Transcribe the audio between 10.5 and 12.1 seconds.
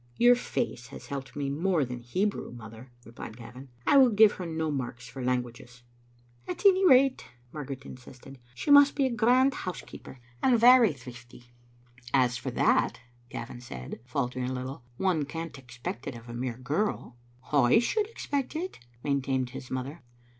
very thrifty." Digitized by VjOOQ IC 190 Vbe Xittto